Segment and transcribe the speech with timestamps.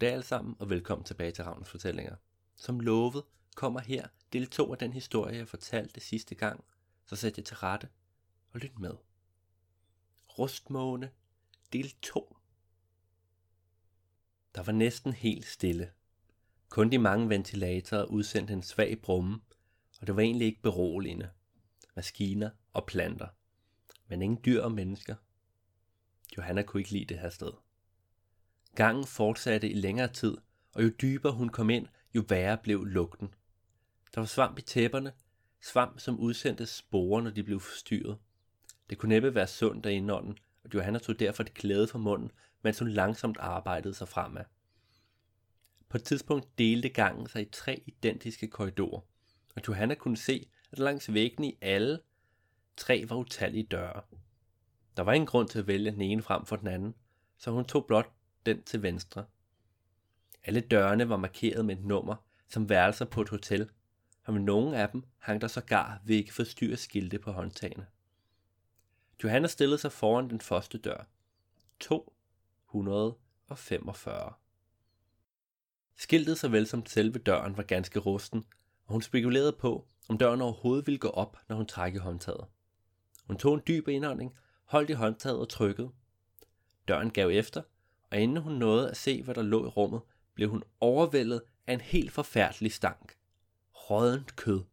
[0.00, 2.16] Goddag alle sammen, og velkommen tilbage til Ravnens Fortællinger.
[2.56, 3.24] Som lovet
[3.54, 6.64] kommer her del 2 af den historie, jeg fortalte sidste gang,
[7.06, 7.88] så sæt jeg til rette
[8.52, 8.94] og lyt med.
[10.38, 11.10] Rustmåne,
[11.72, 12.36] del 2.
[14.54, 15.92] Der var næsten helt stille.
[16.68, 19.40] Kun de mange ventilatorer udsendte en svag brumme,
[20.00, 21.30] og det var egentlig ikke beroligende.
[21.96, 23.28] Maskiner og planter.
[24.08, 25.14] Men ingen dyr og mennesker.
[26.36, 27.52] Johanna kunne ikke lide det her sted.
[28.74, 30.36] Gangen fortsatte i længere tid,
[30.72, 33.34] og jo dybere hun kom ind, jo værre blev lugten.
[34.14, 35.12] Der var svamp i tæpperne,
[35.60, 38.18] svamp som udsendte sporer, når de blev forstyrret.
[38.90, 42.30] Det kunne næppe være sundt at indånden, og Johanna tog derfor det klæde fra munden,
[42.62, 44.44] mens hun langsomt arbejdede sig fremad.
[45.88, 49.00] På et tidspunkt delte gangen sig i tre identiske korridorer,
[49.56, 52.00] og Johanna kunne se, at langs væggene i alle
[52.76, 54.02] tre var utallige døre.
[54.96, 56.94] Der var ingen grund til at vælge den ene frem for den anden,
[57.38, 58.12] så hun tog blot
[58.54, 59.24] den til venstre.
[60.44, 62.16] Alle dørene var markeret med et nummer,
[62.48, 63.70] som værelser på et hotel,
[64.24, 67.86] og med nogle af dem hang der sågar ved ikke forstyrre skilte på håndtagene.
[69.24, 71.04] Johanna stillede sig foran den første dør.
[71.80, 74.32] 245.
[75.96, 78.44] Skiltet såvel som selve døren var ganske rusten,
[78.86, 82.46] og hun spekulerede på, om døren overhovedet ville gå op, når hun trak i håndtaget.
[83.26, 85.90] Hun tog en dyb indånding, holdt i håndtaget og trykkede.
[86.88, 87.62] Døren gav efter,
[88.10, 90.00] og inden hun nåede at se, hvad der lå i rummet,
[90.34, 93.16] blev hun overvældet af en helt forfærdelig stank.
[93.74, 94.64] Rådent kød,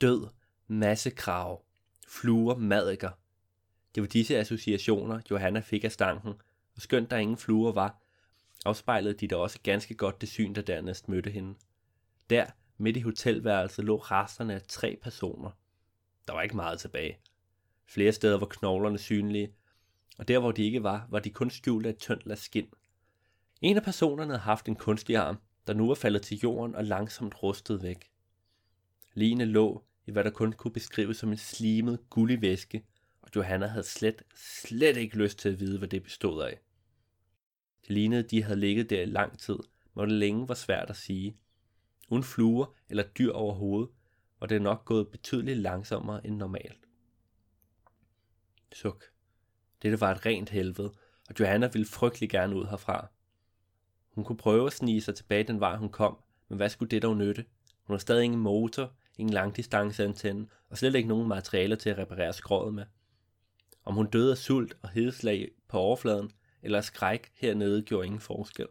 [0.00, 0.28] død,
[0.66, 1.64] masse krav,
[2.08, 3.10] fluer, madikker.
[3.94, 6.32] Det var disse associationer, Johanna fik af stanken,
[6.76, 8.02] og skønt der ingen fluer var,
[8.64, 11.54] afspejlede de da også ganske godt det syn, der dernæst mødte hende.
[12.30, 12.46] Der,
[12.78, 15.50] midt i hotelværelset, lå resterne af tre personer.
[16.26, 17.18] Der var ikke meget tilbage.
[17.86, 19.54] Flere steder var knoglerne synlige,
[20.18, 22.68] og der hvor de ikke var, var de kun skjult af et tyndt lag skin.
[23.60, 26.84] En af personerne havde haft en kunstig arm, der nu var faldet til jorden og
[26.84, 28.10] langsomt rustet væk.
[29.14, 32.84] Line lå i hvad der kun kunne beskrives som en slimet, gullig væske,
[33.22, 36.60] og Johanna havde slet, slet ikke lyst til at vide, hvad det bestod af.
[37.82, 39.58] Det lignede, de havde ligget der i lang tid,
[39.92, 41.36] hvor det længe var svært at sige.
[42.08, 43.90] Uden fluer eller dyr overhovedet,
[44.40, 46.88] var det nok gået betydeligt langsommere end normalt.
[48.72, 49.11] Suk.
[49.82, 50.92] Dette var et rent helvede,
[51.28, 53.06] og Johanna ville frygtelig gerne ud herfra.
[54.10, 57.02] Hun kunne prøve at snige sig tilbage den vej, hun kom, men hvad skulle det
[57.02, 57.44] dog nytte?
[57.82, 62.32] Hun har stadig ingen motor, ingen langdistanceantenne, og slet ikke nogen materialer til at reparere
[62.32, 62.84] skroget med.
[63.84, 66.30] Om hun døde af sult og hedeslag på overfladen,
[66.62, 68.66] eller af skræk hernede, gjorde ingen forskel.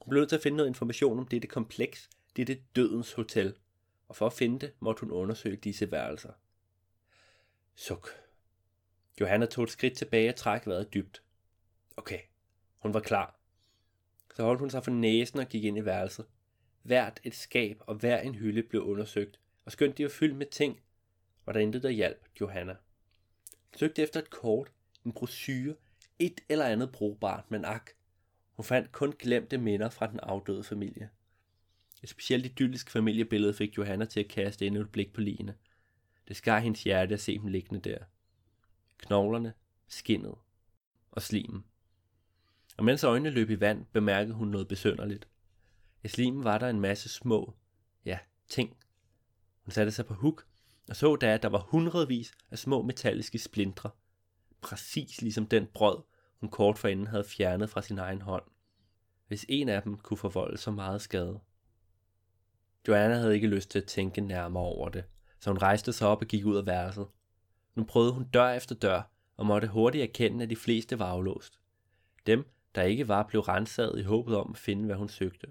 [0.00, 3.54] Hun blev nødt til at finde noget information om dette kompleks, dette dødens hotel,
[4.08, 6.32] og for at finde det, måtte hun undersøge disse værelser.
[7.74, 8.08] Suk.
[9.20, 11.22] Johanna tog et skridt tilbage og træk vejret dybt.
[11.96, 12.18] Okay,
[12.78, 13.38] hun var klar.
[14.34, 16.26] Så holdt hun sig for næsen og gik ind i værelset.
[16.82, 20.46] Hvert et skab og hver en hylde blev undersøgt, og skønt de var fyldt med
[20.46, 20.80] ting,
[21.46, 22.72] var der intet, der hjalp Johanna.
[22.72, 24.72] Hun søgte efter et kort,
[25.04, 25.74] en brochure,
[26.18, 27.90] et eller andet brugbart, men ak.
[28.52, 31.10] Hun fandt kun glemte minder fra den afdøde familie.
[32.02, 35.54] Et specielt idyllisk familiebillede fik Johanna til at kaste endnu et blik på ligene.
[36.28, 37.98] Det skar hendes hjerte at se dem liggende der.
[39.02, 39.52] Knoglerne,
[39.88, 40.34] skinnet
[41.10, 41.64] og slimen.
[42.76, 45.28] Og mens øjnene løb i vand, bemærkede hun noget besønderligt.
[46.04, 47.54] I slimen var der en masse små,
[48.04, 48.18] ja,
[48.48, 48.76] ting.
[49.62, 50.46] Hun satte sig på huk
[50.88, 53.90] og så da, at der var hundredvis af små metalliske splintre.
[54.60, 56.02] Præcis ligesom den brød,
[56.40, 58.42] hun kort forinden havde fjernet fra sin egen hånd.
[59.28, 61.40] Hvis en af dem kunne forvolde så meget skade.
[62.88, 65.04] Joanna havde ikke lyst til at tænke nærmere over det,
[65.40, 67.06] så hun rejste sig op og gik ud af værelset.
[67.74, 69.02] Nu prøvede hun dør efter dør,
[69.36, 71.58] og måtte hurtigt erkende, at de fleste var aflåst.
[72.26, 72.44] Dem,
[72.74, 75.46] der ikke var, blev renset i håbet om at finde, hvad hun søgte.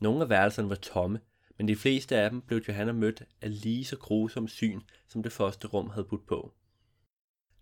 [0.00, 1.20] Nogle af værelserne var tomme,
[1.58, 5.32] men de fleste af dem blev Johanna mødt af lige så grusom syn, som det
[5.32, 6.54] første rum havde budt på.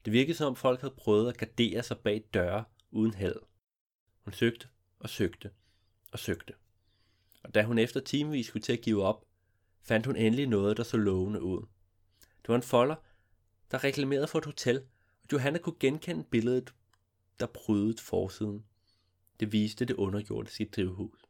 [0.05, 3.41] Det virkede som om folk havde prøvet at gardere sig bag døre uden held.
[4.25, 5.51] Hun søgte og søgte
[6.13, 6.55] og søgte.
[7.43, 9.25] Og da hun efter timevis skulle til at give op,
[9.83, 11.61] fandt hun endelig noget, der så lovende ud.
[12.21, 12.95] Det var en folder,
[13.71, 14.83] der reklamerede for et hotel,
[15.23, 16.75] og Johanna kunne genkende billedet,
[17.41, 18.65] der prydede forsiden.
[19.41, 21.25] Det viste det underjordiske drivhus.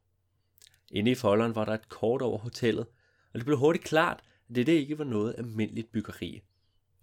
[0.90, 2.86] Inde i folderen var der et kort over hotellet,
[3.32, 6.40] og det blev hurtigt klart, at det ikke var noget almindeligt byggeri.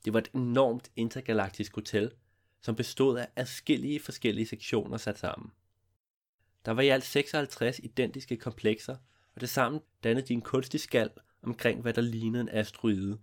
[0.05, 2.11] Det var et enormt intergalaktisk hotel,
[2.61, 5.51] som bestod af adskillige forskellige sektioner sat sammen.
[6.65, 8.95] Der var i alt 56 identiske komplekser,
[9.35, 11.09] og det sammen dannede de en kunstig skal
[11.41, 13.19] omkring, hvad der lignede en asteroide.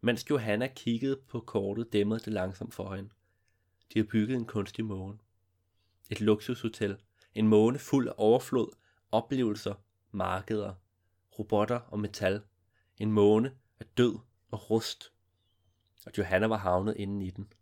[0.00, 3.10] Mens Johanna kiggede på kortet, dæmmede det langsomt for hende.
[3.92, 5.18] De havde bygget en kunstig måne.
[6.10, 6.96] Et luksushotel,
[7.34, 8.68] En måne fuld af overflod,
[9.12, 9.74] oplevelser,
[10.10, 10.74] markeder,
[11.38, 12.42] robotter og metal.
[12.98, 14.18] En måne af død
[14.50, 15.12] og rust.
[16.06, 17.52] Og Johanna var havnet inden i den.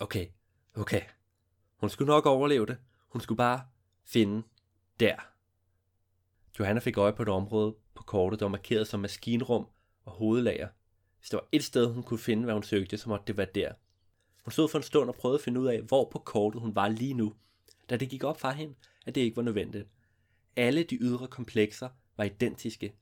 [0.00, 0.26] Okay,
[0.74, 1.02] okay.
[1.76, 2.76] Hun skulle nok overleve det.
[3.08, 3.66] Hun skulle bare
[4.04, 4.42] finde
[5.00, 5.16] der.
[6.58, 9.66] Johanna fik øje på et område på kortet, der var markeret som maskinrum
[10.04, 10.68] og hovedlager.
[11.24, 13.46] Hvis der var et sted, hun kunne finde, hvad hun søgte, så måtte det være
[13.54, 13.72] der.
[14.44, 16.74] Hun stod for en stund og prøvede at finde ud af, hvor på kortet hun
[16.74, 17.34] var lige nu,
[17.90, 18.74] da det gik op for hende,
[19.06, 19.88] at det ikke var nødvendigt.
[20.56, 22.94] Alle de ydre komplekser var identiske.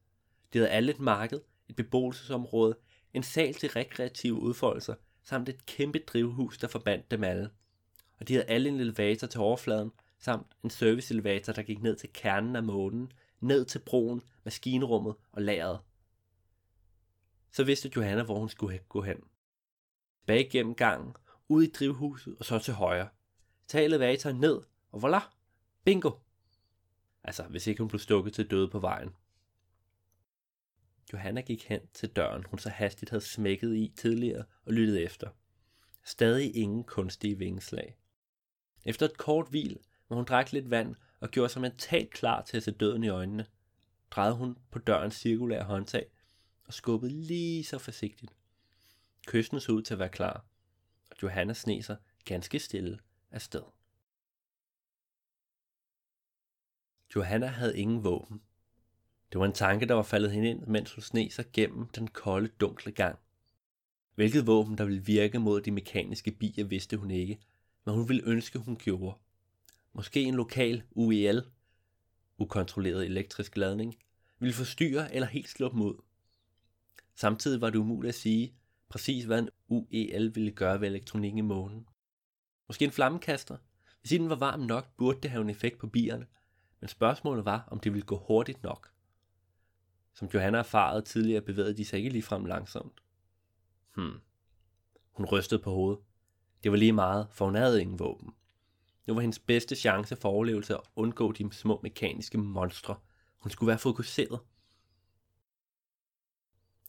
[0.52, 2.76] De havde alle et marked, et beboelsesområde,
[3.14, 4.94] en sal til rekreative udfoldelser,
[5.24, 7.50] samt et kæmpe drivhus, der forbandt dem alle.
[8.20, 12.08] Og de havde alle en elevator til overfladen, samt en service-elevator, der gik ned til
[12.12, 15.78] kernen af månen, ned til broen, maskinrummet og lageret.
[17.52, 19.16] Så vidste Johanna, hvor hun skulle gå hen.
[20.20, 21.14] Tilbage gennem gangen,
[21.48, 23.08] ud i drivhuset og så til højre.
[23.66, 24.60] Tag elevatoren ned,
[24.92, 25.20] og voilà,
[25.84, 26.10] bingo!
[27.24, 29.10] Altså, hvis ikke hun blev stukket til døde på vejen.
[31.12, 35.30] Johanna gik hen til døren, hun så hastigt havde smækket i tidligere og lyttede efter.
[36.04, 37.96] Stadig ingen kunstige vingeslag.
[38.84, 42.56] Efter et kort hvil, hvor hun drak lidt vand og gjorde sig mentalt klar til
[42.56, 43.46] at se døden i øjnene,
[44.10, 46.06] drejede hun på dørens cirkulære håndtag
[46.64, 48.32] og skubbede lige så forsigtigt.
[49.26, 50.44] Kysten så ud til at være klar,
[51.10, 52.98] og Johanna sne sig ganske stille
[53.30, 53.62] afsted.
[57.14, 58.42] Johanna havde ingen våben.
[59.32, 62.08] Det var en tanke, der var faldet hende ind, mens hun sne sig gennem den
[62.08, 63.18] kolde, dunkle gang.
[64.14, 67.40] Hvilket våben, der ville virke mod de mekaniske bier, vidste hun ikke,
[67.84, 69.18] men hun ville ønske, hun gjorde.
[69.92, 71.42] Måske en lokal UEL,
[72.38, 73.96] ukontrolleret elektrisk ladning,
[74.38, 75.94] ville forstyrre eller helt slå dem ud.
[77.14, 78.54] Samtidig var det umuligt at sige
[78.88, 81.88] præcis, hvad en UEL ville gøre ved elektronikken i månen.
[82.68, 83.56] Måske en flammekaster.
[84.00, 86.26] Hvis den var varm nok, burde det have en effekt på bierne,
[86.80, 88.90] men spørgsmålet var, om det ville gå hurtigt nok.
[90.14, 93.00] Som Johanna erfarede tidligere, bevægede de sig ikke ligefrem langsomt.
[93.94, 94.20] Hmm.
[95.10, 96.00] Hun rystede på hovedet.
[96.62, 98.34] Det var lige meget, for hun havde ingen våben.
[99.06, 102.94] Nu var hendes bedste chance for overlevelse at undgå de små mekaniske monstre.
[103.38, 104.40] Hun skulle være fokuseret.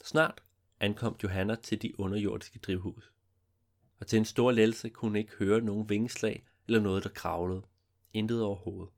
[0.05, 0.44] Snart
[0.79, 3.11] ankom Johanna til de underjordiske drivhus.
[4.00, 7.61] Og til en stor lettelse kunne hun ikke høre nogen vingeslag eller noget, der kravlede.
[8.13, 8.94] Intet overhovedet.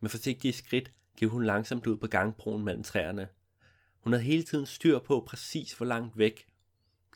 [0.00, 3.28] Med forsigtige skridt gik hun langsomt ud på gangbroen mellem træerne.
[4.00, 6.46] Hun havde hele tiden styr på præcis, hvor langt væk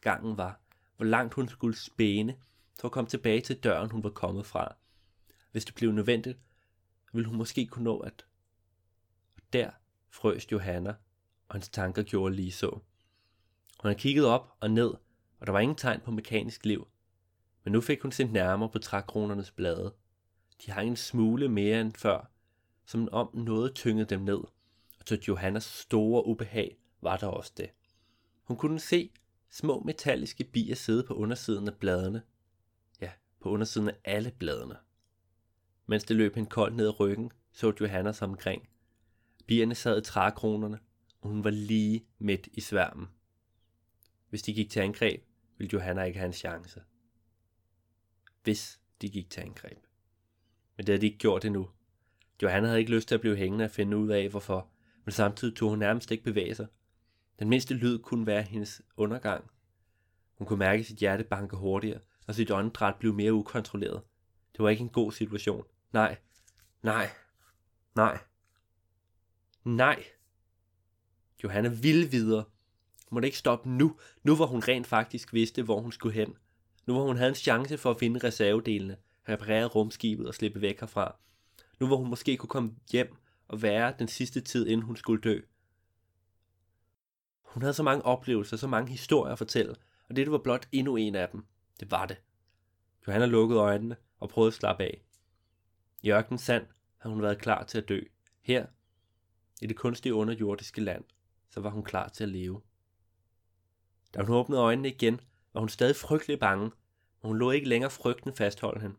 [0.00, 0.60] gangen var,
[0.96, 2.37] hvor langt hun skulle spæne,
[2.81, 4.76] for at komme tilbage til døren, hun var kommet fra.
[5.52, 6.38] Hvis det blev nødvendigt,
[7.12, 8.26] ville hun måske kunne nå at...
[9.37, 9.70] Og der
[10.10, 10.94] frøs Johanna,
[11.48, 12.81] og hans tanker gjorde lige så.
[13.81, 14.94] Hun havde kigget op og ned,
[15.40, 16.88] og der var ingen tegn på mekanisk liv.
[17.64, 19.94] Men nu fik hun set nærmere på trækronernes blade.
[20.67, 22.31] De hang en smule mere end før,
[22.87, 24.38] som om noget tyngede dem ned,
[24.99, 27.70] og til Johannas store ubehag var der også det.
[28.44, 29.11] Hun kunne se
[29.50, 32.22] små metalliske bier sidde på undersiden af bladene.
[33.00, 34.76] Ja, på undersiden af alle bladene.
[35.87, 38.69] Mens det løb hende koldt ned ad ryggen, så Johanna sig omkring.
[39.46, 40.79] Bierne sad i trækronerne,
[41.20, 43.08] og hun var lige midt i sværmen.
[44.31, 45.25] Hvis de gik til angreb,
[45.58, 46.82] ville Johanna ikke have en chance.
[48.43, 49.79] Hvis de gik til angreb.
[50.77, 51.70] Men det havde de ikke gjort endnu.
[52.43, 54.70] Johanna havde ikke lyst til at blive hængende og finde ud af, hvorfor,
[55.05, 56.67] men samtidig tog hun nærmest ikke bevæge sig.
[57.39, 59.50] Den mindste lyd kunne være hendes undergang.
[60.34, 64.03] Hun kunne mærke sit hjerte banke hurtigere, og sit åndedræt blev mere ukontrolleret.
[64.53, 65.65] Det var ikke en god situation.
[65.93, 66.17] Nej,
[66.82, 67.10] nej,
[67.94, 68.19] nej,
[69.65, 70.05] nej.
[71.44, 72.44] Johanna ville videre.
[73.10, 76.36] Må det ikke stoppe nu, nu hvor hun rent faktisk vidste, hvor hun skulle hen.
[76.86, 78.96] Nu hvor hun havde en chance for at finde reservedelene,
[79.29, 81.17] reparere rumskibet og slippe væk herfra.
[81.81, 83.17] Nu hvor hun måske kunne komme hjem
[83.48, 85.41] og være den sidste tid, inden hun skulle dø.
[87.43, 89.75] Hun havde så mange oplevelser, så mange historier at fortælle,
[90.08, 91.46] og dette var blot endnu en af dem.
[91.81, 92.17] Det var det.
[93.06, 95.03] Johanna lukkede øjnene og prøvede at slappe af.
[96.03, 96.67] I ørkenen sand
[96.98, 98.01] havde hun været klar til at dø.
[98.43, 98.67] Her,
[99.63, 101.05] i det kunstige underjordiske land,
[101.51, 102.63] så var hun klar til at leve.
[104.15, 105.20] Da hun åbnede øjnene igen,
[105.53, 106.65] var hun stadig frygtelig bange,
[107.22, 108.96] men hun lå ikke længere frygten fastholde hende.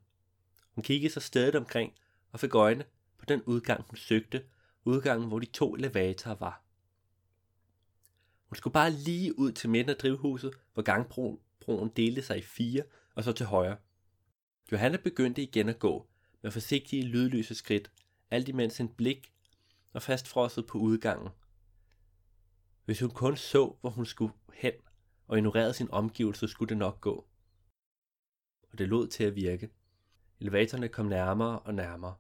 [0.76, 1.94] Hun kiggede sig stedet omkring
[2.32, 2.86] og fik øjne
[3.18, 4.44] på den udgang, hun søgte,
[4.86, 6.64] udgangen, hvor de to elevatorer var.
[8.46, 12.84] Hun skulle bare lige ud til midten af drivhuset, hvor gangbroen delte sig i fire,
[13.16, 13.78] og så til højre.
[14.72, 16.08] Johanna begyndte igen at gå,
[16.42, 17.92] med forsigtige, lydløse skridt,
[18.32, 19.32] alt imens en blik
[19.94, 21.30] var fastfrosset på udgangen.
[22.86, 24.74] Hvis hun kun så, hvor hun skulle hen,
[25.28, 27.28] og ignorerede sin omgivelse, skulle det nok gå.
[28.72, 29.70] Og det lod til at virke.
[30.40, 32.16] Elevatorerne kom nærmere og nærmere.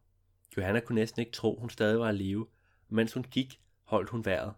[0.57, 2.47] Johanna kunne næsten ikke tro, hun stadig var i live,
[2.89, 4.53] og mens hun gik, holdt hun vejret.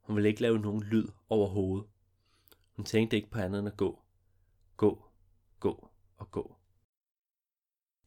[0.00, 1.88] Hun ville ikke lave nogen lyd overhovedet.
[2.76, 4.02] Hun tænkte ikke på andet end at gå.
[4.76, 5.04] Gå,
[5.60, 6.56] gå og gå.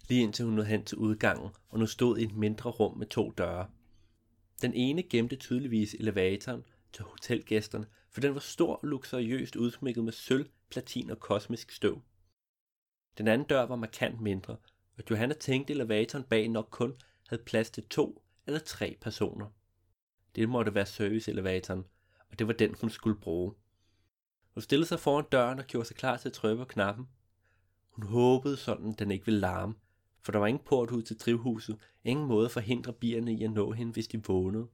[0.09, 3.07] Lige indtil hun nåede hen til udgangen, og nu stod i et mindre rum med
[3.07, 3.69] to døre.
[4.61, 10.13] Den ene gemte tydeligvis elevatoren til hotelgæsterne, for den var stor og luksuriøst udsmykket med
[10.13, 12.01] sølv, platin og kosmisk støv.
[13.17, 14.57] Den anden dør var markant mindre,
[14.97, 16.93] og Johanna tænkte, at elevatoren bag nok kun
[17.27, 19.47] havde plads til to eller tre personer.
[20.35, 21.85] Det måtte være serviceelevatoren,
[22.31, 23.53] og det var den, hun skulle bruge.
[24.53, 27.07] Hun stillede sig foran døren og gjorde sig klar til at trykke på knappen.
[27.89, 29.73] Hun håbede sådan, den ikke ville larme,
[30.21, 33.51] for der var ingen port ud til drivhuset, ingen måde at forhindre bierne i at
[33.51, 34.67] nå hende, hvis de vågnede.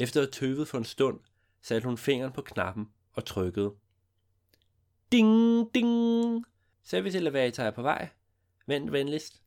[0.00, 1.20] Efter at have tøvet for en stund,
[1.60, 3.74] satte hun fingeren på knappen og trykkede.
[5.12, 6.44] Ding, ding!
[6.82, 8.08] Service-elevator er på vej.
[8.66, 9.42] Vent venligst.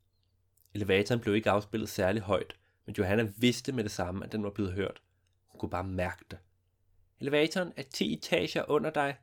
[0.73, 2.55] Elevatoren blev ikke afspillet særlig højt,
[2.85, 5.01] men Johanna vidste med det samme, at den var blevet hørt.
[5.47, 6.39] Hun kunne bare mærke det.
[7.19, 9.17] Elevatoren er 10 etager under dig.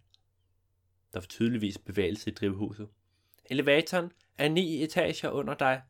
[1.13, 2.89] Der var tydeligvis bevægelse i drivhuset.
[3.45, 5.83] Elevatoren er 9 etager under dig.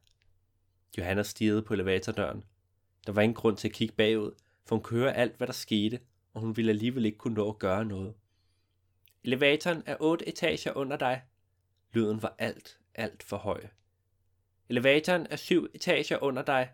[0.99, 2.44] Johanna stirrede på elevatordøren.
[3.06, 4.32] Der var ingen grund til at kigge bagud,
[4.64, 6.00] for hun kunne høre alt, hvad der skete,
[6.35, 8.14] og hun ville alligevel ikke kunne nå at gøre noget.
[9.25, 11.23] Elevatoren er 8 etager under dig.
[11.93, 13.67] Lyden var alt, alt for høj.
[14.69, 16.71] Elevatoren er 7 etager under dig.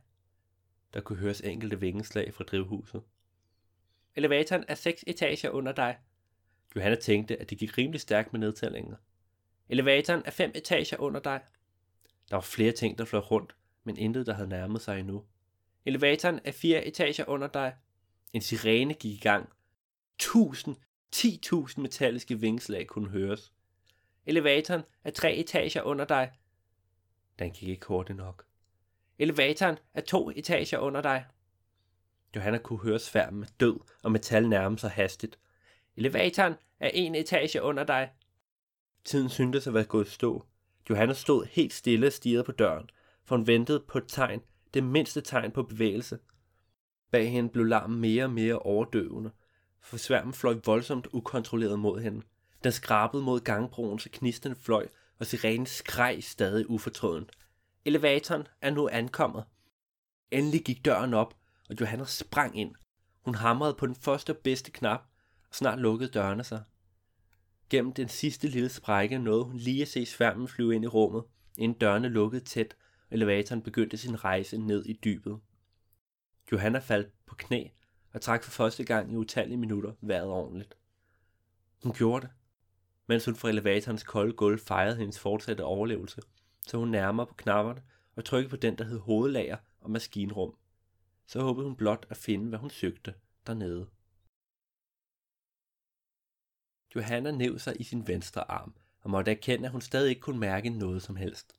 [0.95, 3.03] Der kunne høres enkelte vingeslag fra drivhuset.
[4.17, 5.99] Elevatoren er 6 etager under dig.
[6.77, 8.95] Johanna tænkte, at det gik rimelig stærkt med nedtællingen.
[9.69, 11.41] Elevatoren er 5 etager under dig.
[12.31, 15.25] Der var flere ting, der fløj rundt, men intet, der havde nærmet sig endnu.
[15.87, 17.75] Elevatoren er 4 etager under dig.
[18.33, 19.49] En sirene gik i gang.
[20.19, 20.77] Tusind,
[21.17, 23.53] 10.000 metalliske vingslag kunne høres.
[24.27, 26.31] Elevatoren er tre etager under dig.
[27.39, 28.47] Den gik ikke hurtigt nok.
[29.19, 31.25] Elevatoren er to etager under dig.
[32.37, 35.39] Johanna kunne høre sværmen med død og metal nærme sig hastigt.
[35.97, 38.11] Elevatoren er en etage under dig.
[39.05, 40.45] Tiden syntes at være gået stå.
[40.91, 42.91] Johanna stod helt stille og stirrede på døren,
[43.25, 44.43] for hun ventede på et tegn,
[44.77, 46.19] det mindste tegn på bevægelse.
[47.11, 49.31] Bag hende blev larmen mere og mere overdøvende,
[49.81, 52.23] for sværmen fløj voldsomt ukontrolleret mod hende.
[52.65, 57.31] Den skrabede mod gangbroen, så knisten fløj, og sirenen skreg stadig ufortrøden.
[57.85, 59.45] Elevatoren er nu ankommet.
[60.31, 61.35] Endelig gik døren op,
[61.69, 62.75] og Johanna sprang ind.
[63.25, 65.01] Hun hamrede på den første og bedste knap,
[65.49, 66.63] og snart lukkede dørene sig.
[67.71, 71.25] Gennem den sidste lille sprække nåede hun lige at se sværmen flyve ind i rummet,
[71.59, 72.77] inden dørene lukkede tæt,
[73.11, 75.41] elevatoren begyndte sin rejse ned i dybet.
[76.53, 77.69] Johanna faldt på knæ
[78.13, 80.77] og trak for første gang i utallige minutter vejret ordentligt.
[81.83, 82.35] Hun gjorde det,
[83.07, 86.23] mens hun fra elevatorens kolde gulv fejrede hendes fortsatte overlevelse,
[86.67, 87.83] så hun nærmere på knapperne
[88.17, 90.57] og trykkede på den, der hed hovedlager og maskinrum.
[91.27, 93.15] Så håbede hun blot at finde, hvad hun søgte
[93.47, 93.89] dernede.
[96.95, 100.41] Johanna næv sig i sin venstre arm, og måtte erkende, at hun stadig ikke kunne
[100.41, 101.57] mærke noget som helst.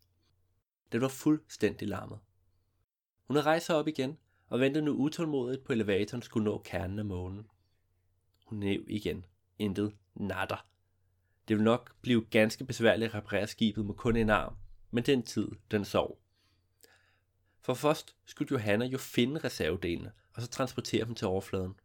[0.91, 2.20] Det var fuldstændig larmet.
[3.27, 4.17] Hun havde rejst sig op igen,
[4.50, 7.48] og ventede nu utålmodigt på elevatoren skulle nå kernen af månen.
[8.46, 9.25] Hun næv igen.
[9.60, 10.67] Intet natter.
[11.48, 14.56] Det ville nok blive ganske besværligt at reparere skibet med kun en arm,
[14.91, 16.20] men den tid, den sov.
[17.62, 21.79] For først skulle Johanna jo finde reservedelene, og så transportere dem til overfladen.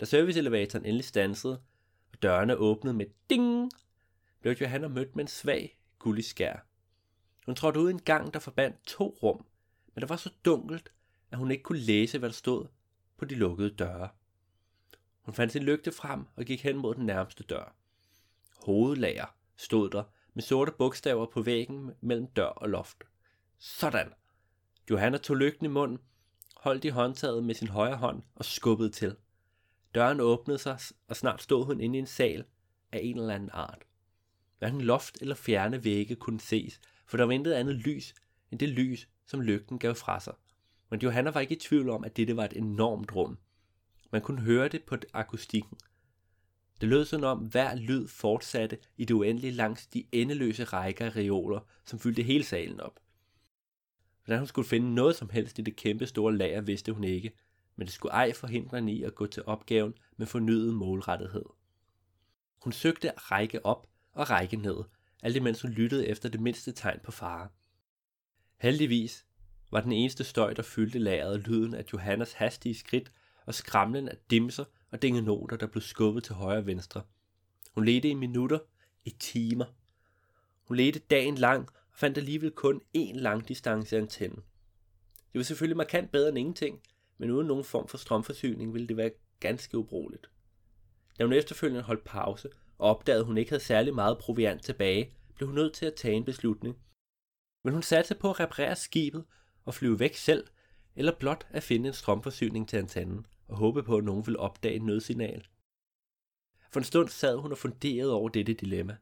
[0.00, 1.62] Da serviceelevatoren endelig stansede,
[2.12, 3.70] og dørene åbnede med ding,
[4.40, 6.66] blev Johanna mødt med en svag, gullig skær.
[7.46, 9.46] Hun trådte ud en gang, der forbandt to rum,
[9.94, 10.92] men der var så dunkelt,
[11.30, 12.66] at hun ikke kunne læse, hvad der stod
[13.16, 14.08] på de lukkede døre.
[15.22, 17.74] Hun fandt sin lygte frem og gik hen mod den nærmeste dør.
[18.66, 23.04] Hovedlager stod der med sorte bogstaver på væggen mellem dør og loft.
[23.58, 24.12] Sådan!
[24.90, 25.98] Johanna tog lygten i munden,
[26.56, 29.16] holdt i håndtaget med sin højre hånd og skubbede til.
[29.94, 32.44] Døren åbnede sig, og snart stod hun inde i en sal
[32.92, 33.82] af en eller anden art.
[34.58, 36.80] Hverken loft eller fjerne vægge kunne ses,
[37.12, 38.14] for der var intet andet lys
[38.50, 40.34] end det lys, som lygten gav fra sig.
[40.90, 43.38] Men Johanna var ikke i tvivl om, at dette var et enormt rum.
[44.12, 45.78] Man kunne høre det på akustikken.
[46.80, 51.16] Det lød som om hver lyd fortsatte i det uendelige langs de endeløse rækker af
[51.16, 53.00] reoler, som fyldte hele salen op.
[54.24, 57.32] Hvordan hun skulle finde noget som helst i det kæmpe store lager, vidste hun ikke,
[57.76, 61.44] men det skulle ej forhindre hende i at gå til opgaven med fornyet målrettighed.
[62.62, 64.84] Hun søgte række op og række ned,
[65.22, 67.48] alt imens hun lyttede efter det mindste tegn på fare.
[68.58, 69.26] Heldigvis
[69.70, 73.12] var den eneste støj, der fyldte lageret lyden af Johannas hastige skridt
[73.46, 77.02] og skramlen af dimser og dingenoter, der blev skubbet til højre og venstre.
[77.70, 78.58] Hun ledte i minutter,
[79.04, 79.64] i timer.
[80.64, 84.42] Hun ledte dagen lang og fandt alligevel kun én langdistance antenne.
[85.32, 86.80] Det var selvfølgelig markant bedre end ingenting,
[87.18, 89.10] men uden nogen form for strømforsyning ville det være
[89.40, 90.30] ganske ubrugeligt.
[91.18, 92.48] Da hun efterfølgende holdt pause
[92.82, 95.94] og opdagede, at hun ikke havde særlig meget proviant tilbage, blev hun nødt til at
[95.94, 96.76] tage en beslutning.
[97.64, 99.24] Men hun satte på at reparere skibet
[99.64, 100.46] og flyve væk selv,
[100.96, 104.74] eller blot at finde en strømforsyning til antennen og håbe på, at nogen ville opdage
[104.74, 105.46] et nødsignal.
[106.70, 108.96] For en stund sad hun og funderede over dette dilemma.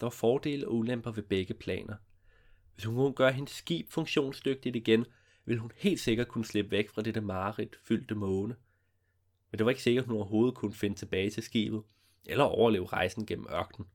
[0.00, 1.96] Der var fordele og ulemper ved begge planer.
[2.74, 5.06] Hvis hun kunne gøre hendes skib funktionsdygtigt igen,
[5.44, 8.56] ville hun helt sikkert kunne slippe væk fra dette mareridt fyldte måne.
[9.50, 11.82] Men det var ikke sikkert, at hun overhovedet kunne finde tilbage til skibet,
[12.24, 13.88] eller overleve rejsen gennem ørkenen.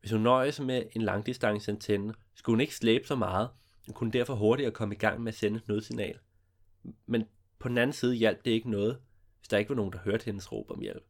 [0.00, 3.50] Hvis hun nøjes med en langdistanceantenne, skulle hun ikke slæbe så meget,
[3.88, 6.18] og kunne derfor hurtigere komme i gang med at sende et nødsignal.
[7.06, 7.24] Men
[7.58, 9.00] på den anden side hjalp det ikke noget,
[9.38, 11.04] hvis der ikke var nogen, der hørte hendes råb om hjælp.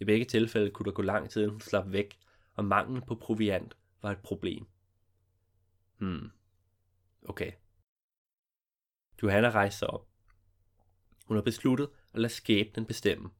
[0.00, 2.18] I begge tilfælde kunne der gå lang tid, inden hun slap væk,
[2.54, 4.66] og manglen på proviant var et problem.
[5.98, 6.30] Hmm.
[7.28, 7.52] Okay.
[9.22, 10.08] Johanna rejste sig op.
[11.24, 13.30] Hun har besluttet at lade skæbnen bestemme.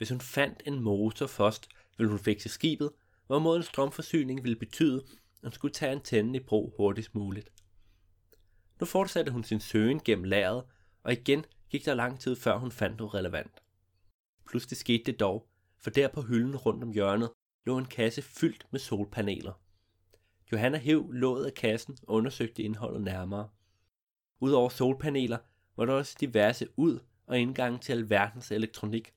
[0.00, 2.90] Hvis hun fandt en motor først, ville hun fikse skibet,
[3.26, 7.52] hvorimod en strømforsyning ville betyde, at hun skulle tage antennen i brug hurtigst muligt.
[8.80, 10.64] Nu fortsatte hun sin søgen gennem lageret,
[11.02, 13.62] og igen gik der lang tid før hun fandt noget relevant.
[14.46, 17.30] Pludselig skete det dog, for der på hylden rundt om hjørnet
[17.66, 19.52] lå en kasse fyldt med solpaneler.
[20.52, 23.48] Johanna hæv låget af kassen og undersøgte indholdet nærmere.
[24.40, 25.38] Udover solpaneler
[25.76, 29.12] var der også diverse ud- og indgange til alverdens elektronik,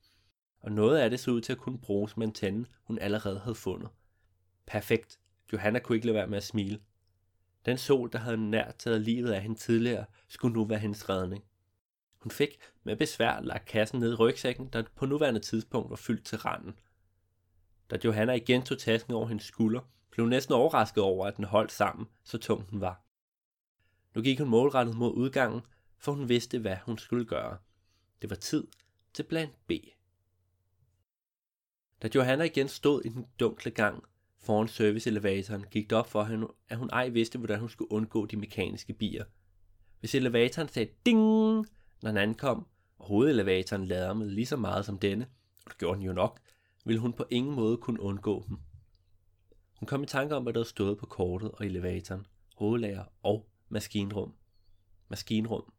[0.63, 3.55] og noget af det så ud til at kunne bruges med antennen, hun allerede havde
[3.55, 3.89] fundet.
[4.65, 5.19] Perfekt.
[5.53, 6.79] Johanna kunne ikke lade være med at smile.
[7.65, 11.43] Den sol, der havde nær taget livet af hende tidligere, skulle nu være hendes redning.
[12.19, 16.25] Hun fik med besvær lagt kassen ned i rygsækken, der på nuværende tidspunkt var fyldt
[16.25, 16.79] til randen.
[17.89, 21.45] Da Johanna igen tog tasken over hendes skulder, blev hun næsten overrasket over, at den
[21.45, 23.01] holdt sammen, så tung den var.
[24.15, 25.61] Nu gik hun målrettet mod udgangen,
[25.97, 27.57] for hun vidste, hvad hun skulle gøre.
[28.21, 28.67] Det var tid
[29.13, 29.71] til plan B.
[32.03, 34.03] Da Johanna igen stod i den dunkle gang
[34.39, 38.25] foran serviceelevatoren, gik det op for hende, at hun ej vidste, hvordan hun skulle undgå
[38.25, 39.25] de mekaniske bier.
[39.99, 41.19] Hvis elevatoren sagde ding,
[42.01, 45.27] når den ankom, og hovedelevatoren larmede lige så meget som denne,
[45.65, 46.39] og det gjorde den jo nok,
[46.85, 48.57] ville hun på ingen måde kunne undgå dem.
[49.79, 54.33] Hun kom i tanke om, hvad der stod på kortet og elevatoren, hovedlager og maskinrum.
[55.09, 55.73] Maskinrum.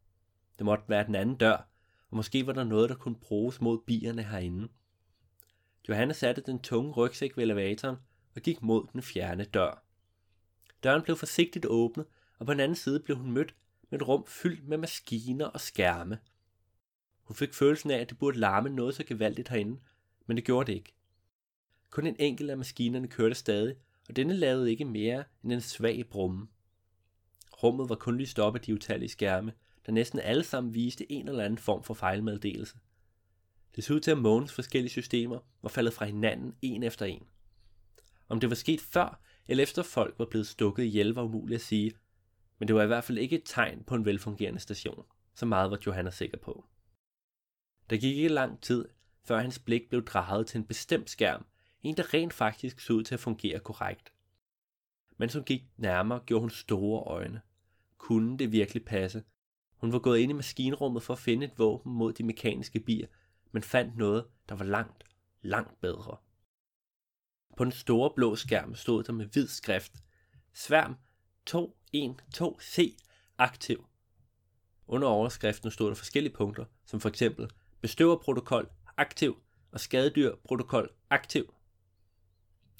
[0.57, 1.69] Det måtte være den anden dør,
[2.09, 4.67] og måske var der noget, der kunne bruges mod bierne herinde.
[5.89, 7.97] Johanna satte den tunge rygsæk ved elevatoren
[8.35, 9.83] og gik mod den fjerne dør.
[10.83, 12.05] Døren blev forsigtigt åbnet,
[12.39, 13.55] og på den anden side blev hun mødt
[13.89, 16.19] med et rum fyldt med maskiner og skærme.
[17.23, 19.79] Hun fik følelsen af, at det burde larme noget så gevaldigt herinde,
[20.25, 20.93] men det gjorde det ikke.
[21.89, 23.75] Kun en enkelt af maskinerne kørte stadig,
[24.09, 26.47] og denne lavede ikke mere end en svag brumme.
[27.63, 29.53] Rummet var kun lyst op af de utallige skærme,
[29.85, 32.75] der næsten alle sammen viste en eller anden form for fejlmeddelelse.
[33.75, 37.27] Det så ud til, at månens forskellige systemer var faldet fra hinanden en efter en.
[38.29, 41.65] Om det var sket før eller efter folk var blevet stukket ihjel var umuligt at
[41.65, 41.93] sige,
[42.59, 45.05] men det var i hvert fald ikke et tegn på en velfungerende station.
[45.35, 46.65] Så meget var Johanna sikker på.
[47.89, 48.85] Der gik ikke lang tid,
[49.23, 51.45] før hans blik blev drejet til en bestemt skærm,
[51.83, 54.13] en der rent faktisk så ud til at fungere korrekt.
[55.17, 57.41] Men som gik nærmere, gjorde hun store øjne.
[57.97, 59.23] Kunne det virkelig passe?
[59.77, 63.07] Hun var gået ind i maskinrummet for at finde et våben mod de mekaniske bier,
[63.55, 65.03] men fandt noget, der var langt,
[65.41, 66.17] langt bedre.
[67.57, 69.93] På den store blå skærm stod der med hvid skrift,
[70.53, 70.95] Sværm
[71.49, 72.97] 212C
[73.37, 73.85] aktiv.
[74.87, 81.53] Under overskriften stod der forskellige punkter, som for eksempel bestøverprotokol aktiv og skadedyrprotokol aktiv.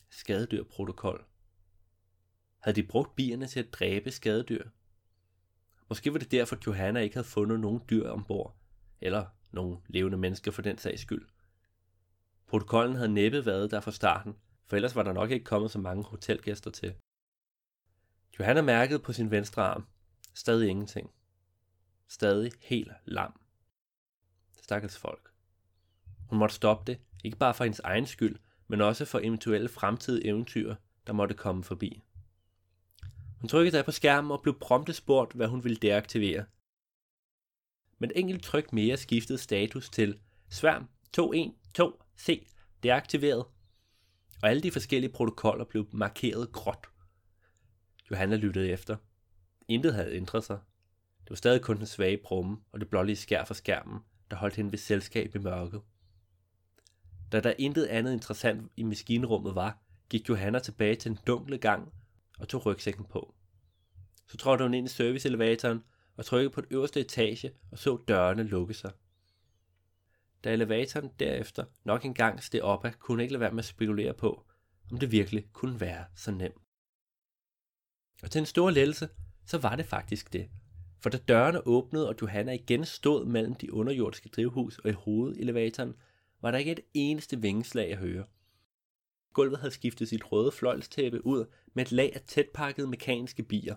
[0.10, 1.26] Skadedyrprotokol.
[2.60, 4.70] Havde de brugt bierne til at dræbe skadedyr?
[5.90, 8.58] Måske var det derfor, at Johanna ikke havde fundet nogen dyr ombord,
[9.02, 11.28] eller nogle levende mennesker for den sags skyld.
[12.48, 14.36] Protokollen havde næppe været der fra starten,
[14.68, 16.94] for ellers var der nok ikke kommet så mange hotelgæster til.
[18.40, 19.86] Johanna mærkede på sin venstre arm.
[20.34, 21.12] Stadig ingenting.
[22.08, 23.40] Stadig helt lam.
[24.62, 25.32] Stakkels folk.
[26.30, 30.28] Hun måtte stoppe det, ikke bare for hendes egen skyld, men også for eventuelle fremtidige
[30.28, 30.76] eventyr,
[31.08, 32.04] der måtte komme forbi.
[33.40, 36.46] Hun trykkede sig på skærmen og blev prompte spurgt, hvad hun ville deaktivere.
[38.00, 42.46] Med et enkelt tryk mere skiftede status til Sværm 212C
[42.84, 43.46] deaktiveret,
[44.42, 46.88] og alle de forskellige protokoller blev markeret gråt.
[48.12, 48.98] Johanna lyttede efter.
[49.68, 50.60] Intet havde ændret sig.
[51.24, 54.00] Det var stadig kun den svage brumme og det blålige skær fra skærmen,
[54.32, 55.82] der holdt hende ved selskab i mørket.
[57.32, 61.94] Da der intet andet interessant i maskinrummet var, gik Johanna tilbage til den dunkle gang
[62.40, 63.36] og tog rygsækken på.
[64.28, 65.84] Så trådte hun ind i serviceelevatoren
[66.18, 68.92] og trykkede på den øverste etage og så dørene lukke sig.
[70.44, 74.46] Da elevatoren derefter nok engang steg op, kunne ikke lade være med at spekulere på,
[74.92, 76.62] om det virkelig kunne være så nemt.
[78.24, 79.10] Og til en stor lettelse,
[79.46, 80.50] så var det faktisk det.
[81.00, 85.94] For da dørene åbnede, og Johanna igen stod mellem de underjordiske drivhus og i hovedelevatoren,
[86.42, 88.26] var der ikke et eneste vingeslag at høre.
[89.34, 93.76] Gulvet havde skiftet sit røde fløjlstæppe ud med et lag af tætpakkede mekaniske bier.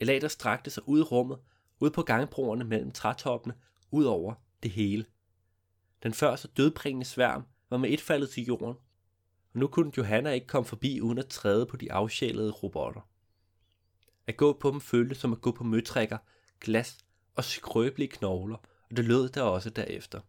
[0.00, 1.38] Elater strakte sig ud i rummet,
[1.80, 3.54] ud på gangbroerne mellem trætoppene,
[3.90, 5.06] ud over det hele.
[6.02, 8.76] Den før så dødbringende sværm var med et faldet til jorden,
[9.52, 13.00] og nu kunne Johanna ikke komme forbi uden at træde på de afsjælede robotter.
[14.26, 16.18] At gå på dem føltes som at gå på møtrækker,
[16.60, 16.98] glas
[17.34, 18.56] og skrøbelige knogler,
[18.90, 20.20] og det lød der også derefter.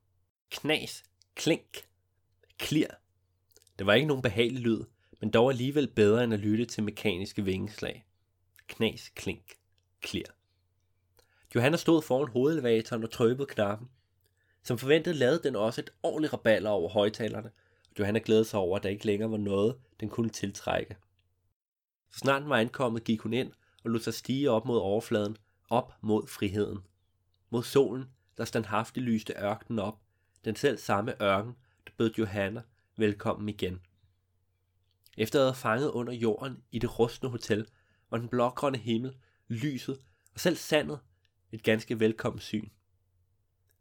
[0.49, 1.03] Knas,
[1.35, 1.87] klink,
[2.57, 2.87] klir.
[3.79, 4.83] Det var ikke nogen behagelig lyd,
[5.21, 8.07] men dog alligevel bedre end at lytte til mekaniske vingeslag.
[8.67, 9.56] Knas, klink,
[10.07, 10.37] clear.
[11.55, 13.89] Johanna stod foran hovedelevatoren og trykkede knappen.
[14.63, 17.51] Som forventet lavede den også et ordentligt raballer over højtalerne,
[17.89, 20.97] og Johanna glædede sig over, at der ikke længere var noget, den kunne tiltrække.
[22.11, 23.51] Så snart den var ankommet, gik hun ind
[23.83, 25.37] og lod sig stige op mod overfladen,
[25.69, 26.79] op mod friheden.
[27.49, 28.05] Mod solen,
[28.37, 29.99] der standhaftigt lyste ørkenen op,
[30.45, 32.61] den selv samme ørken, der bød Johanna
[32.97, 33.81] velkommen igen.
[35.17, 37.67] Efter at have fanget under jorden i det rustne hotel,
[38.11, 39.15] var den blågrønne himmel,
[39.47, 39.99] lyset
[40.33, 40.99] og selv sandet
[41.51, 42.69] et ganske velkommen syn.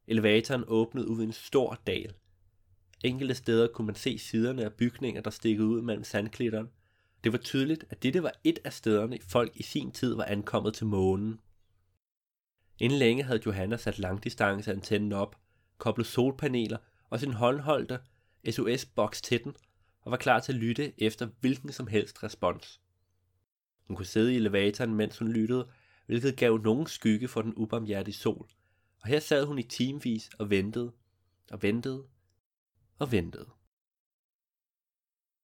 [0.06, 2.14] Elevatoren åbnede ud i en stor dal.
[3.04, 6.68] Enkelte steder kunne man se siderne af bygninger, der stikkede ud mellem sandklitterne.
[7.24, 10.74] Det var tydeligt, at dette var et af stederne, folk i sin tid var ankommet
[10.74, 11.40] til månen.
[12.78, 15.36] Inden længe havde Johanna sat langdistanceantennen op,
[15.78, 16.78] koblet solpaneler
[17.10, 17.98] og sin håndholdte
[18.50, 19.54] SOS-boks til den,
[20.00, 22.80] og var klar til at lytte efter hvilken som helst respons.
[23.86, 25.68] Hun kunne sidde i elevatoren, mens hun lyttede,
[26.06, 28.48] hvilket gav nogen skygge for den ubarmhjertige sol.
[29.00, 30.92] Og her sad hun i timevis og ventede,
[31.50, 32.06] og ventede,
[32.98, 33.50] og ventede.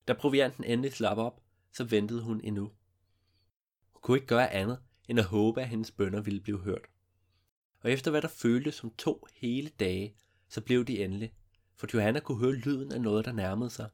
[0.09, 2.72] Da provianten endelig slap op, så ventede hun endnu.
[3.92, 4.78] Hun kunne ikke gøre andet,
[5.09, 6.87] end at håbe, at hendes bønder ville blive hørt.
[7.81, 10.14] Og efter hvad der føltes som to hele dage,
[10.48, 11.35] så blev de endelig,
[11.76, 13.90] for Johanna kunne høre lyden af noget, der nærmede sig.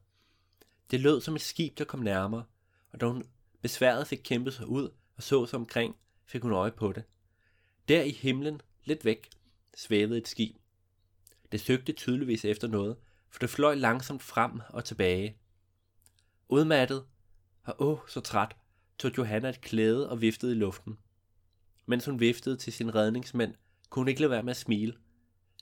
[0.91, 2.43] Det lød som et skib, der kom nærmere,
[2.91, 3.23] og da hun
[3.61, 5.95] besværet fik kæmpet sig ud og så sig omkring,
[6.25, 7.03] fik hun øje på det.
[7.87, 9.29] Der i himlen, lidt væk,
[9.75, 10.55] svævede et skib.
[11.51, 12.97] Det søgte tydeligvis efter noget,
[13.29, 15.37] for det fløj langsomt frem og tilbage.
[16.49, 17.05] Udmattet
[17.63, 18.55] og åh så træt,
[18.99, 20.97] tog Johanna et klæde og viftede i luften.
[21.85, 23.53] Mens hun viftede til sin redningsmænd,
[23.89, 24.97] kunne hun ikke lade være med at smile.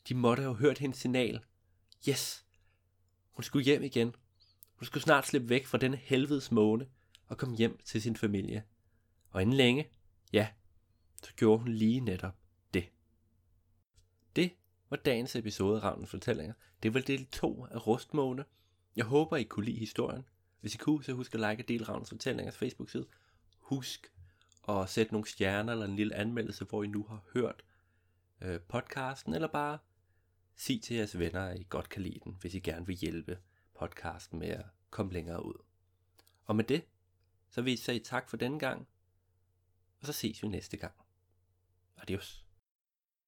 [0.09, 1.39] De måtte have hørt hendes signal.
[2.09, 2.45] Yes!
[3.31, 4.15] Hun skulle hjem igen.
[4.75, 6.87] Hun skulle snart slippe væk fra denne helvedes måne
[7.27, 8.63] og kom hjem til sin familie.
[9.29, 9.87] Og inden længe,
[10.33, 10.47] ja,
[11.23, 12.35] så gjorde hun lige netop
[12.73, 12.89] det.
[14.35, 14.51] Det
[14.89, 16.53] var dagens episode af Ravnens Fortællinger.
[16.83, 18.45] Det var del 2 af Rustmåne.
[18.95, 20.25] Jeg håber, I kunne lide historien.
[20.61, 23.07] Hvis I kunne, så husk at like og dele Ravnens Fortællingers Facebook-side.
[23.59, 24.11] Husk
[24.69, 27.63] at sætte nogle stjerner eller en lille anmeldelse, hvor I nu har hørt
[28.41, 29.77] øh, podcasten, eller bare
[30.55, 33.37] sig til jeres venner, at I godt kan lide den, hvis I gerne vil hjælpe
[33.79, 35.53] podcasten med at komme længere ud.
[36.45, 36.83] Og med det,
[37.49, 38.87] så vil jeg sige tak for denne gang,
[39.99, 40.93] og så ses vi næste gang.
[41.97, 42.46] Adios.